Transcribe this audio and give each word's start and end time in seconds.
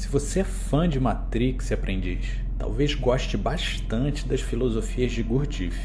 Se 0.00 0.08
você 0.08 0.40
é 0.40 0.44
fã 0.44 0.88
de 0.88 0.98
Matrix, 0.98 1.70
aprendiz, 1.70 2.26
talvez 2.58 2.94
goste 2.94 3.36
bastante 3.36 4.26
das 4.26 4.40
filosofias 4.40 5.12
de 5.12 5.22
Gurdjieff. 5.22 5.78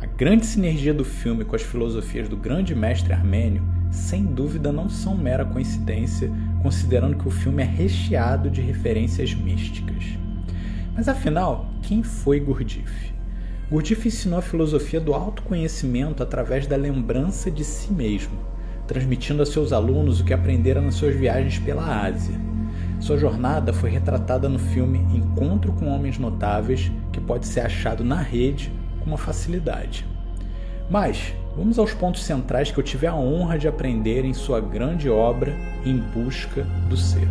A 0.00 0.06
grande 0.06 0.46
sinergia 0.46 0.94
do 0.94 1.04
filme 1.04 1.44
com 1.44 1.56
as 1.56 1.62
filosofias 1.62 2.28
do 2.28 2.36
grande 2.36 2.76
mestre 2.76 3.12
armênio, 3.12 3.64
sem 3.90 4.24
dúvida, 4.24 4.70
não 4.70 4.88
são 4.88 5.16
mera 5.16 5.44
coincidência, 5.44 6.30
considerando 6.62 7.16
que 7.16 7.26
o 7.26 7.30
filme 7.32 7.64
é 7.64 7.66
recheado 7.66 8.48
de 8.48 8.60
referências 8.60 9.34
místicas. 9.34 10.04
Mas 10.94 11.08
afinal, 11.08 11.68
quem 11.82 12.04
foi 12.04 12.38
Gurdjieff? 12.38 13.12
Gurdjieff 13.68 14.06
ensinou 14.06 14.38
a 14.38 14.42
filosofia 14.42 15.00
do 15.00 15.12
autoconhecimento 15.12 16.22
através 16.22 16.68
da 16.68 16.76
lembrança 16.76 17.50
de 17.50 17.64
si 17.64 17.92
mesmo, 17.92 18.38
transmitindo 18.86 19.42
a 19.42 19.46
seus 19.46 19.72
alunos 19.72 20.20
o 20.20 20.24
que 20.24 20.32
aprendera 20.32 20.80
nas 20.80 20.94
suas 20.94 21.16
viagens 21.16 21.58
pela 21.58 22.06
Ásia. 22.06 22.53
Sua 23.04 23.18
jornada 23.18 23.70
foi 23.70 23.90
retratada 23.90 24.48
no 24.48 24.58
filme 24.58 24.98
Encontro 25.14 25.72
com 25.72 25.94
Homens 25.94 26.18
Notáveis, 26.18 26.90
que 27.12 27.20
pode 27.20 27.46
ser 27.46 27.60
achado 27.60 28.02
na 28.02 28.16
rede 28.16 28.72
com 28.98 29.04
uma 29.04 29.18
facilidade. 29.18 30.06
Mas 30.88 31.34
vamos 31.54 31.78
aos 31.78 31.92
pontos 31.92 32.24
centrais 32.24 32.70
que 32.70 32.80
eu 32.80 32.82
tive 32.82 33.06
a 33.06 33.14
honra 33.14 33.58
de 33.58 33.68
aprender 33.68 34.24
em 34.24 34.32
sua 34.32 34.58
grande 34.58 35.10
obra 35.10 35.54
Em 35.84 35.98
Busca 35.98 36.62
do 36.88 36.96
Ser. 36.96 37.28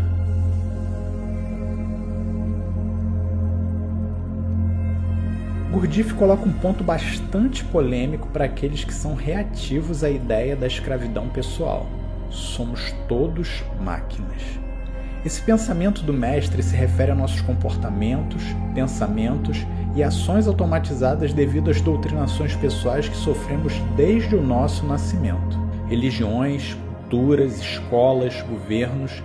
Gurdjieff 5.72 6.14
coloca 6.14 6.48
um 6.48 6.54
ponto 6.54 6.84
bastante 6.84 7.66
polêmico 7.66 8.28
para 8.28 8.46
aqueles 8.46 8.84
que 8.84 8.94
são 8.94 9.16
reativos 9.16 10.04
à 10.04 10.10
ideia 10.12 10.56
da 10.56 10.68
escravidão 10.68 11.30
pessoal. 11.30 11.88
Somos 12.30 12.92
todos 13.08 13.64
máquinas. 13.82 14.62
Esse 15.26 15.42
pensamento 15.42 16.04
do 16.04 16.14
mestre 16.14 16.62
se 16.62 16.76
refere 16.76 17.12
a 17.12 17.16
nossos 17.16 17.42
comportamentos, 17.42 18.44
pensamentos 18.74 19.66
e 19.96 20.04
ações 20.04 20.48
automatizadas 20.48 21.34
devido 21.34 21.70
às 21.70 21.80
doutrinações 21.80 22.56
pessoais 22.56 23.08
que 23.08 23.16
sofremos 23.16 23.74
desde 23.96 24.36
o 24.36 24.42
nosso 24.42 24.86
nascimento. 24.86 25.58
Religiões, 25.88 26.76
culturas, 27.10 27.60
escolas, 27.60 28.42
governos 28.42 29.24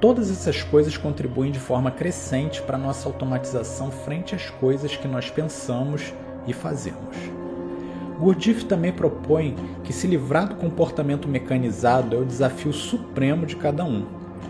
Todas 0.00 0.30
essas 0.30 0.62
coisas 0.62 0.96
contribuem 0.96 1.50
de 1.50 1.58
forma 1.58 1.90
crescente 1.90 2.62
para 2.62 2.78
nossa 2.78 3.08
automatização 3.08 3.90
frente 3.90 4.32
às 4.32 4.48
coisas 4.48 4.96
que 4.96 5.08
nós 5.08 5.28
pensamos 5.28 6.14
e 6.46 6.52
fazemos. 6.52 7.16
Gurdjieff 8.20 8.64
também 8.64 8.92
propõe 8.92 9.56
que 9.82 9.92
se 9.92 10.06
livrar 10.06 10.48
do 10.48 10.54
comportamento 10.54 11.26
mecanizado 11.26 12.14
é 12.14 12.18
o 12.20 12.24
desafio 12.24 12.72
supremo 12.72 13.44
de 13.44 13.56
cada 13.56 13.84
um. 13.84 14.06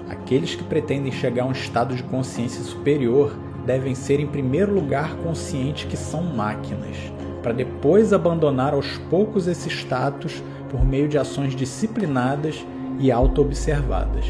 Aqueles 0.09 0.55
que 0.55 0.65
pretendem 0.65 1.13
chegar 1.13 1.45
a 1.45 1.47
um 1.47 1.53
estado 1.53 1.95
de 1.95 2.03
consciência 2.03 2.63
superior 2.65 3.37
devem 3.67 3.95
ser, 3.95 4.19
em 4.19 4.27
primeiro 4.27 4.73
lugar, 4.73 5.15
conscientes 5.17 5.85
que 5.85 5.97
são 5.97 6.23
máquinas, 6.23 6.97
para 7.43 7.53
depois 7.53 8.13
abandonar 8.13 8.73
aos 8.73 8.97
poucos 9.11 9.47
esse 9.47 9.69
status 9.69 10.43
por 10.71 10.85
meio 10.85 11.09
de 11.09 11.19
ações 11.19 11.55
disciplinadas 11.55 12.65
e 12.99 13.13
auto-observadas. 13.13 14.25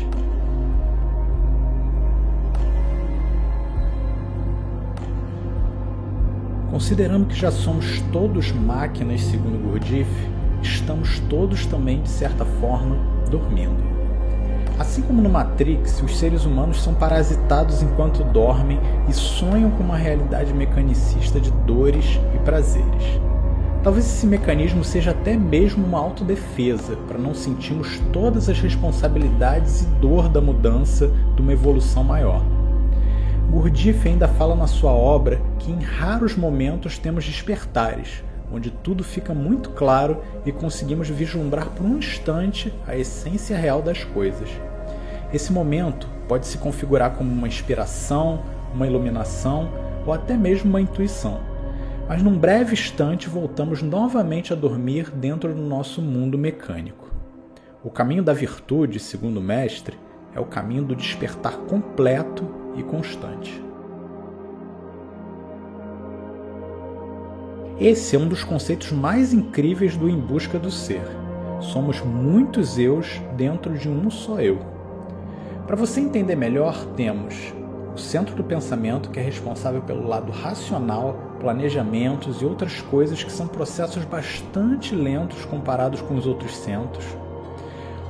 Considerando 6.70 7.26
que 7.26 7.34
já 7.34 7.50
somos 7.50 8.00
todos 8.12 8.52
máquinas, 8.52 9.20
segundo 9.22 9.58
Gurdjieff, 9.62 10.10
estamos 10.62 11.20
todos 11.28 11.66
também, 11.66 12.02
de 12.02 12.08
certa 12.08 12.44
forma, 12.44 12.96
dormindo. 13.30 13.97
Assim 14.78 15.02
como 15.02 15.20
no 15.20 15.28
Matrix, 15.28 16.00
os 16.02 16.16
seres 16.16 16.44
humanos 16.44 16.80
são 16.80 16.94
parasitados 16.94 17.82
enquanto 17.82 18.22
dormem 18.22 18.78
e 19.08 19.12
sonham 19.12 19.72
com 19.72 19.82
uma 19.82 19.96
realidade 19.96 20.54
mecanicista 20.54 21.40
de 21.40 21.50
dores 21.50 22.20
e 22.32 22.38
prazeres. 22.38 23.20
Talvez 23.82 24.06
esse 24.06 24.26
mecanismo 24.26 24.84
seja 24.84 25.10
até 25.10 25.36
mesmo 25.36 25.84
uma 25.84 25.98
autodefesa, 25.98 26.96
para 27.08 27.18
não 27.18 27.34
sentirmos 27.34 28.00
todas 28.12 28.48
as 28.48 28.60
responsabilidades 28.60 29.82
e 29.82 29.86
dor 30.00 30.28
da 30.28 30.40
mudança 30.40 31.10
de 31.34 31.42
uma 31.42 31.52
evolução 31.52 32.04
maior. 32.04 32.40
Gurdjieff 33.50 34.06
ainda 34.06 34.28
fala 34.28 34.54
na 34.54 34.66
sua 34.68 34.92
obra 34.92 35.40
que 35.58 35.72
em 35.72 35.82
raros 35.82 36.36
momentos 36.36 36.98
temos 36.98 37.24
despertares, 37.24 38.22
onde 38.52 38.70
tudo 38.70 39.04
fica 39.04 39.34
muito 39.34 39.70
claro 39.70 40.22
e 40.44 40.52
conseguimos 40.52 41.08
vislumbrar 41.08 41.70
por 41.70 41.84
um 41.84 41.98
instante 41.98 42.72
a 42.86 42.96
essência 42.96 43.56
real 43.56 43.82
das 43.82 44.04
coisas. 44.04 44.48
Esse 45.32 45.52
momento 45.52 46.08
pode 46.26 46.46
se 46.46 46.58
configurar 46.58 47.12
como 47.12 47.30
uma 47.30 47.48
inspiração, 47.48 48.42
uma 48.74 48.86
iluminação 48.86 49.70
ou 50.06 50.12
até 50.12 50.36
mesmo 50.36 50.70
uma 50.70 50.80
intuição. 50.80 51.40
Mas 52.08 52.22
num 52.22 52.38
breve 52.38 52.72
instante 52.72 53.28
voltamos 53.28 53.82
novamente 53.82 54.52
a 54.52 54.56
dormir 54.56 55.10
dentro 55.10 55.54
do 55.54 55.60
nosso 55.60 56.00
mundo 56.00 56.38
mecânico. 56.38 57.08
O 57.84 57.90
caminho 57.90 58.22
da 58.22 58.32
virtude, 58.32 58.98
segundo 58.98 59.36
o 59.36 59.42
mestre, 59.42 59.98
é 60.34 60.40
o 60.40 60.46
caminho 60.46 60.84
do 60.84 60.96
despertar 60.96 61.56
completo 61.58 62.48
e 62.76 62.82
constante. 62.82 63.67
Esse 67.80 68.16
é 68.16 68.18
um 68.18 68.26
dos 68.26 68.42
conceitos 68.42 68.90
mais 68.90 69.32
incríveis 69.32 69.96
do 69.96 70.08
Em 70.08 70.18
Busca 70.18 70.58
do 70.58 70.68
Ser. 70.68 71.04
Somos 71.60 72.00
muitos 72.00 72.76
eus 72.76 73.20
dentro 73.36 73.78
de 73.78 73.88
um 73.88 74.10
só 74.10 74.40
eu. 74.40 74.58
Para 75.64 75.76
você 75.76 76.00
entender 76.00 76.34
melhor, 76.34 76.84
temos 76.96 77.54
o 77.94 77.98
centro 77.98 78.34
do 78.34 78.42
pensamento, 78.42 79.10
que 79.10 79.20
é 79.20 79.22
responsável 79.22 79.80
pelo 79.82 80.08
lado 80.08 80.32
racional, 80.32 81.36
planejamentos 81.38 82.42
e 82.42 82.44
outras 82.44 82.80
coisas 82.80 83.22
que 83.22 83.30
são 83.30 83.46
processos 83.46 84.04
bastante 84.04 84.92
lentos 84.92 85.44
comparados 85.44 86.00
com 86.00 86.16
os 86.16 86.26
outros 86.26 86.56
centros 86.56 87.04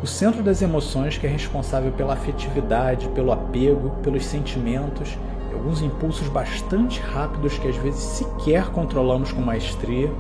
o 0.01 0.07
centro 0.07 0.45
das 0.45 0.63
emoções, 0.63 1.19
que 1.19 1.27
é 1.27 1.31
responsável 1.31 1.91
pela 1.91 2.13
afetividade, 2.13 3.09
pelo 3.09 3.33
apego, 3.33 3.91
pelos 4.01 4.25
sentimentos 4.25 5.19
alguns 5.55 5.83
impulsos 5.83 6.29
bastante 6.29 7.01
rápidos 7.01 7.59
que 7.59 7.69
às 7.69 7.77
vezes 7.77 8.01
sequer 8.01 8.67
controlamos 8.71 9.33
com 9.33 9.41
maestria. 9.41 10.11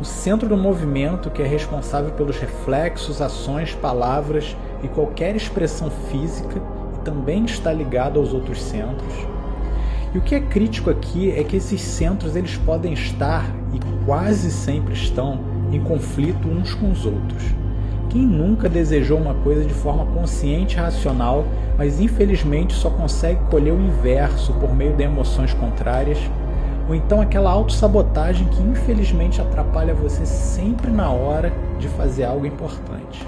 O 0.00 0.04
centro 0.04 0.48
do 0.48 0.56
movimento, 0.56 1.30
que 1.30 1.42
é 1.42 1.46
responsável 1.46 2.10
pelos 2.12 2.38
reflexos, 2.38 3.22
ações, 3.22 3.74
palavras 3.74 4.56
e 4.82 4.88
qualquer 4.88 5.34
expressão 5.34 5.90
física 5.90 6.60
e 6.94 7.04
também 7.04 7.44
está 7.44 7.72
ligado 7.72 8.18
aos 8.18 8.32
outros 8.32 8.62
centros. 8.62 9.14
E 10.14 10.18
o 10.18 10.20
que 10.20 10.34
é 10.34 10.40
crítico 10.40 10.90
aqui 10.90 11.30
é 11.30 11.42
que 11.42 11.56
esses 11.56 11.80
centros 11.80 12.36
eles 12.36 12.56
podem 12.56 12.92
estar 12.92 13.44
e 13.72 14.04
quase 14.04 14.50
sempre 14.50 14.94
estão 14.94 15.40
em 15.72 15.82
conflito 15.82 16.48
uns 16.48 16.74
com 16.74 16.90
os 16.90 17.04
outros. 17.04 17.65
Quem 18.08 18.22
nunca 18.22 18.68
desejou 18.68 19.18
uma 19.18 19.34
coisa 19.34 19.64
de 19.64 19.74
forma 19.74 20.06
consciente 20.06 20.76
e 20.76 20.78
racional, 20.78 21.44
mas 21.76 22.00
infelizmente 22.00 22.72
só 22.72 22.88
consegue 22.88 23.40
colher 23.50 23.72
o 23.72 23.80
inverso 23.80 24.52
por 24.54 24.74
meio 24.74 24.94
de 24.94 25.02
emoções 25.02 25.52
contrárias? 25.54 26.18
Ou 26.88 26.94
então 26.94 27.20
aquela 27.20 27.50
autossabotagem 27.50 28.46
que 28.46 28.62
infelizmente 28.62 29.40
atrapalha 29.40 29.92
você 29.92 30.24
sempre 30.24 30.90
na 30.90 31.10
hora 31.10 31.52
de 31.78 31.88
fazer 31.88 32.24
algo 32.24 32.46
importante. 32.46 33.26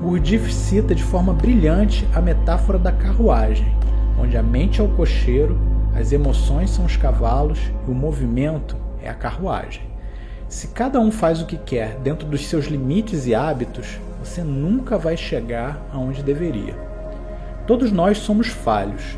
Gurdjieff 0.00 0.52
cita 0.52 0.94
de 0.94 1.02
forma 1.02 1.32
brilhante 1.32 2.08
a 2.14 2.20
metáfora 2.20 2.78
da 2.78 2.92
carruagem, 2.92 3.74
onde 4.18 4.36
a 4.36 4.42
mente 4.42 4.80
é 4.80 4.84
o 4.84 4.88
cocheiro, 4.88 5.58
as 5.94 6.12
emoções 6.12 6.70
são 6.70 6.84
os 6.84 6.96
cavalos 6.96 7.58
e 7.86 7.90
o 7.90 7.94
movimento 7.94 8.76
é 9.02 9.08
a 9.08 9.14
carruagem. 9.14 9.91
Se 10.52 10.68
cada 10.68 11.00
um 11.00 11.10
faz 11.10 11.40
o 11.40 11.46
que 11.46 11.56
quer 11.56 11.96
dentro 12.00 12.28
dos 12.28 12.46
seus 12.46 12.66
limites 12.66 13.26
e 13.26 13.34
hábitos, 13.34 13.98
você 14.22 14.42
nunca 14.42 14.98
vai 14.98 15.16
chegar 15.16 15.80
aonde 15.90 16.22
deveria. 16.22 16.74
Todos 17.66 17.90
nós 17.90 18.18
somos 18.18 18.48
falhos. 18.48 19.16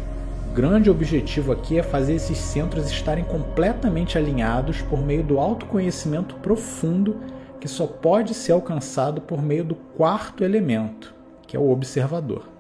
O 0.49 0.55
grande 0.55 0.89
objetivo 0.89 1.51
aqui 1.51 1.77
é 1.77 1.83
fazer 1.83 2.15
esses 2.15 2.39
centros 2.39 2.89
estarem 2.89 3.25
completamente 3.25 4.17
alinhados 4.17 4.81
por 4.83 5.05
meio 5.05 5.25
do 5.25 5.41
autoconhecimento 5.41 6.37
profundo 6.37 7.17
que 7.61 7.67
só 7.67 7.85
pode 7.85 8.33
ser 8.33 8.53
alcançado 8.53 9.21
por 9.21 9.43
meio 9.43 9.65
do 9.65 9.75
quarto 9.75 10.45
elemento, 10.45 11.13
que 11.49 11.57
é 11.57 11.61
o 11.61 11.69
observador. 11.69 12.54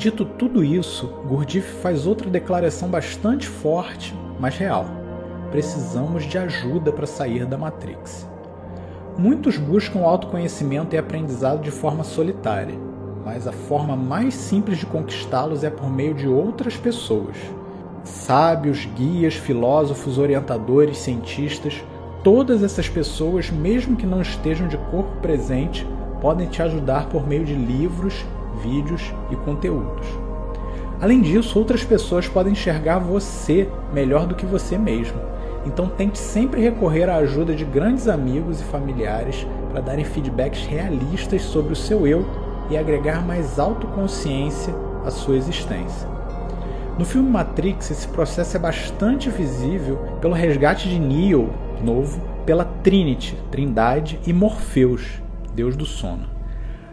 Dito 0.00 0.24
tudo 0.24 0.64
isso, 0.64 1.08
Gurdjieff 1.28 1.74
faz 1.82 2.06
outra 2.06 2.30
declaração 2.30 2.88
bastante 2.88 3.46
forte, 3.46 4.16
mas 4.38 4.56
real. 4.56 4.86
Precisamos 5.50 6.24
de 6.24 6.38
ajuda 6.38 6.90
para 6.90 7.06
sair 7.06 7.44
da 7.44 7.58
Matrix. 7.58 8.26
Muitos 9.18 9.58
buscam 9.58 10.00
autoconhecimento 10.00 10.96
e 10.96 10.98
aprendizado 10.98 11.60
de 11.60 11.70
forma 11.70 12.02
solitária, 12.02 12.78
mas 13.26 13.46
a 13.46 13.52
forma 13.52 13.94
mais 13.94 14.32
simples 14.32 14.78
de 14.78 14.86
conquistá-los 14.86 15.64
é 15.64 15.68
por 15.68 15.90
meio 15.90 16.14
de 16.14 16.26
outras 16.26 16.78
pessoas. 16.78 17.36
Sábios, 18.02 18.88
guias, 18.96 19.34
filósofos, 19.34 20.16
orientadores, 20.16 20.96
cientistas, 20.96 21.84
todas 22.24 22.62
essas 22.62 22.88
pessoas, 22.88 23.50
mesmo 23.50 23.98
que 23.98 24.06
não 24.06 24.22
estejam 24.22 24.66
de 24.66 24.78
corpo 24.78 25.20
presente, 25.20 25.86
podem 26.22 26.48
te 26.48 26.62
ajudar 26.62 27.10
por 27.10 27.26
meio 27.26 27.44
de 27.44 27.54
livros, 27.54 28.24
vídeos 28.62 29.12
e 29.30 29.36
conteúdos. 29.36 30.06
Além 31.00 31.20
disso, 31.20 31.58
outras 31.58 31.82
pessoas 31.82 32.28
podem 32.28 32.52
enxergar 32.52 32.98
você 32.98 33.68
melhor 33.92 34.26
do 34.26 34.34
que 34.34 34.44
você 34.44 34.76
mesmo. 34.76 35.18
Então 35.64 35.88
tente 35.88 36.18
sempre 36.18 36.60
recorrer 36.60 37.08
à 37.08 37.16
ajuda 37.16 37.54
de 37.54 37.64
grandes 37.64 38.08
amigos 38.08 38.60
e 38.60 38.64
familiares 38.64 39.46
para 39.70 39.80
darem 39.80 40.04
feedbacks 40.04 40.64
realistas 40.66 41.42
sobre 41.42 41.72
o 41.72 41.76
seu 41.76 42.06
eu 42.06 42.26
e 42.70 42.76
agregar 42.76 43.26
mais 43.26 43.58
autoconsciência 43.58 44.74
à 45.04 45.10
sua 45.10 45.36
existência. 45.36 46.08
No 46.98 47.04
filme 47.04 47.30
Matrix, 47.30 47.90
esse 47.90 48.06
processo 48.08 48.56
é 48.56 48.60
bastante 48.60 49.30
visível 49.30 49.96
pelo 50.20 50.34
resgate 50.34 50.88
de 50.88 50.98
Neo, 50.98 51.48
novo, 51.82 52.20
pela 52.44 52.64
Trinity, 52.64 53.36
Trindade, 53.50 54.20
e 54.26 54.32
Morpheus, 54.32 55.22
Deus 55.54 55.76
do 55.76 55.86
Sono. 55.86 56.39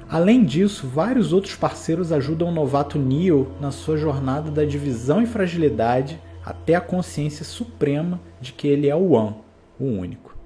Além 0.10 0.46
disso, 0.46 0.88
vários 0.88 1.34
outros 1.34 1.56
parceiros 1.56 2.14
ajudam 2.14 2.48
o 2.48 2.54
novato 2.54 2.98
Neo 2.98 3.52
na 3.60 3.72
sua 3.72 3.98
jornada 3.98 4.50
da 4.50 4.64
divisão 4.64 5.22
e 5.22 5.26
fragilidade 5.26 6.22
até 6.46 6.76
a 6.76 6.82
consciência 6.82 7.44
suprema 7.44 8.20
de 8.40 8.54
que 8.54 8.70
ele 8.70 8.88
é 8.88 8.96
o 8.96 9.12
One, 9.12 9.36
o 9.78 9.84
único. 9.84 10.38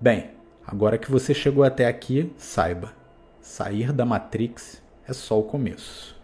Bem, 0.00 0.30
agora 0.66 0.96
que 0.96 1.10
você 1.10 1.34
chegou 1.34 1.62
até 1.62 1.86
aqui, 1.86 2.32
saiba: 2.38 2.94
sair 3.38 3.92
da 3.92 4.06
Matrix 4.06 4.82
é 5.06 5.12
só 5.12 5.38
o 5.38 5.42
começo. 5.44 6.19